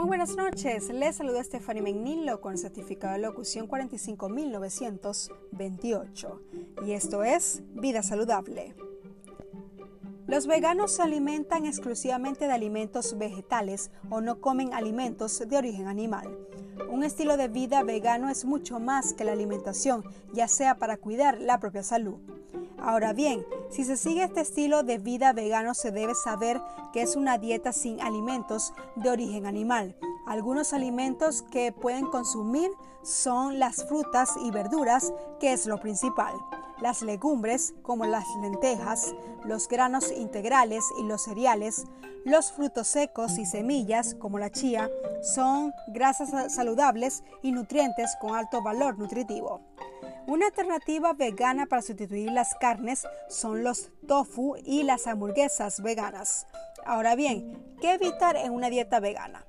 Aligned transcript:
Muy 0.00 0.08
buenas 0.08 0.34
noches, 0.34 0.88
les 0.88 1.16
saluda 1.16 1.44
Stephanie 1.44 1.82
Menilo 1.82 2.40
con 2.40 2.56
certificado 2.56 3.12
de 3.12 3.18
locución 3.18 3.66
45928 3.66 6.40
y 6.86 6.92
esto 6.92 7.22
es 7.22 7.62
Vida 7.74 8.02
Saludable. 8.02 8.74
Los 10.26 10.46
veganos 10.46 10.92
se 10.92 11.02
alimentan 11.02 11.66
exclusivamente 11.66 12.46
de 12.46 12.52
alimentos 12.54 13.18
vegetales 13.18 13.90
o 14.08 14.22
no 14.22 14.40
comen 14.40 14.72
alimentos 14.72 15.46
de 15.46 15.58
origen 15.58 15.86
animal. 15.86 16.34
Un 16.88 17.04
estilo 17.04 17.36
de 17.36 17.48
vida 17.48 17.82
vegano 17.82 18.30
es 18.30 18.46
mucho 18.46 18.80
más 18.80 19.12
que 19.12 19.24
la 19.24 19.32
alimentación, 19.32 20.02
ya 20.32 20.48
sea 20.48 20.76
para 20.76 20.96
cuidar 20.96 21.38
la 21.38 21.60
propia 21.60 21.82
salud. 21.82 22.16
Ahora 22.78 23.12
bien, 23.12 23.44
si 23.70 23.84
se 23.84 23.96
sigue 23.96 24.24
este 24.24 24.40
estilo 24.40 24.82
de 24.82 24.98
vida 24.98 25.32
vegano 25.32 25.74
se 25.74 25.92
debe 25.92 26.14
saber 26.14 26.60
que 26.92 27.02
es 27.02 27.14
una 27.14 27.38
dieta 27.38 27.72
sin 27.72 28.00
alimentos 28.00 28.72
de 28.96 29.10
origen 29.10 29.46
animal. 29.46 29.96
Algunos 30.26 30.72
alimentos 30.72 31.42
que 31.42 31.72
pueden 31.72 32.06
consumir 32.06 32.70
son 33.02 33.58
las 33.58 33.84
frutas 33.86 34.34
y 34.42 34.50
verduras, 34.50 35.12
que 35.38 35.52
es 35.52 35.66
lo 35.66 35.80
principal. 35.80 36.34
Las 36.80 37.02
legumbres, 37.02 37.74
como 37.82 38.06
las 38.06 38.24
lentejas, 38.40 39.14
los 39.44 39.68
granos 39.68 40.10
integrales 40.10 40.84
y 40.98 41.04
los 41.04 41.22
cereales, 41.22 41.84
los 42.24 42.52
frutos 42.52 42.88
secos 42.88 43.38
y 43.38 43.46
semillas, 43.46 44.14
como 44.14 44.38
la 44.38 44.50
chía, 44.50 44.90
son 45.22 45.72
grasas 45.88 46.52
saludables 46.52 47.22
y 47.42 47.52
nutrientes 47.52 48.16
con 48.20 48.34
alto 48.34 48.62
valor 48.62 48.98
nutritivo. 48.98 49.69
Una 50.26 50.46
alternativa 50.46 51.12
vegana 51.12 51.66
para 51.66 51.82
sustituir 51.82 52.30
las 52.30 52.54
carnes 52.54 53.06
son 53.28 53.64
los 53.64 53.90
tofu 54.06 54.56
y 54.64 54.82
las 54.82 55.06
hamburguesas 55.06 55.82
veganas. 55.82 56.46
Ahora 56.84 57.14
bien, 57.14 57.76
¿qué 57.80 57.94
evitar 57.94 58.36
en 58.36 58.52
una 58.52 58.70
dieta 58.70 59.00
vegana? 59.00 59.44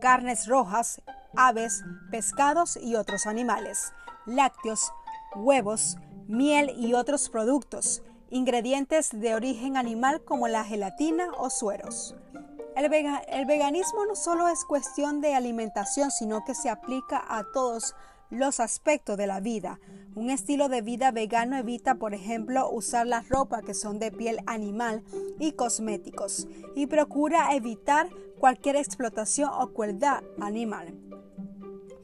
Carnes 0.00 0.46
rojas, 0.46 1.02
aves, 1.36 1.82
pescados 2.10 2.76
y 2.76 2.96
otros 2.96 3.26
animales, 3.26 3.92
lácteos, 4.26 4.92
huevos, 5.36 5.98
miel 6.26 6.72
y 6.76 6.94
otros 6.94 7.28
productos, 7.28 8.02
ingredientes 8.30 9.10
de 9.12 9.34
origen 9.34 9.76
animal 9.76 10.24
como 10.24 10.48
la 10.48 10.64
gelatina 10.64 11.28
o 11.38 11.50
sueros. 11.50 12.16
El, 12.76 13.46
veganismo 13.46 14.06
no 14.06 14.14
solo 14.16 14.48
es 14.48 14.64
cuestión 14.64 15.20
de 15.20 15.34
alimentación, 15.34 16.10
sino 16.10 16.44
que 16.44 16.54
se 16.54 16.70
aplica 16.70 17.22
a 17.28 17.44
todos 17.52 17.94
los 18.30 18.60
aspectos 18.60 19.16
de 19.16 19.26
la 19.26 19.40
vida. 19.40 19.80
Un 20.14 20.30
estilo 20.30 20.68
de 20.68 20.82
vida 20.82 21.10
vegano 21.12 21.56
evita, 21.56 21.96
por 21.96 22.14
ejemplo, 22.14 22.70
usar 22.70 23.06
la 23.06 23.22
ropa 23.22 23.62
que 23.62 23.74
son 23.74 23.98
de 23.98 24.10
piel 24.10 24.38
animal 24.46 25.02
y 25.38 25.52
cosméticos 25.52 26.48
y 26.74 26.86
procura 26.86 27.54
evitar 27.54 28.08
cualquier 28.38 28.76
explotación 28.76 29.50
o 29.52 29.72
crueldad 29.72 30.22
animal. 30.40 31.09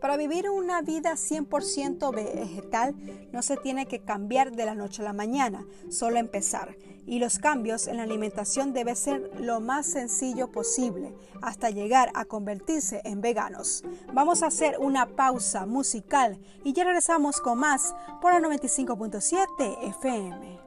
Para 0.07 0.19
vivir 0.19 0.49
una 0.49 0.83
vida 0.83 1.15
100% 1.15 2.15
vegetal 2.15 2.95
no 3.33 3.43
se 3.43 3.57
tiene 3.57 3.87
que 3.87 4.05
cambiar 4.05 4.53
de 4.53 4.65
la 4.65 4.77
noche 4.77 5.03
a 5.03 5.07
la 5.07 5.13
mañana, 5.13 5.67
solo 5.91 6.19
empezar. 6.19 6.77
Y 7.07 7.19
los 7.19 7.41
cambios 7.41 7.89
en 7.89 7.97
la 7.97 8.05
alimentación 8.05 8.73
deben 8.73 8.95
ser 8.95 9.33
lo 9.41 9.59
más 9.59 9.85
sencillo 9.85 10.53
posible 10.53 11.13
hasta 11.43 11.71
llegar 11.71 12.13
a 12.15 12.25
convertirse 12.25 13.01
en 13.05 13.21
veganos. 13.21 13.83
Vamos 14.13 14.45
a 14.45 14.47
hacer 14.47 14.77
una 14.79 15.09
pausa 15.09 15.67
musical 15.67 16.39
y 16.63 16.73
ya 16.73 16.85
regresamos 16.85 17.41
con 17.41 17.59
más 17.59 17.93
por 18.23 18.33
la 18.33 18.39
95.7 18.49 19.89
FM. 19.89 20.66